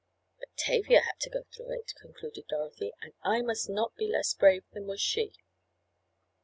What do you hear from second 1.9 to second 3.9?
concluded Dorothy, "and I must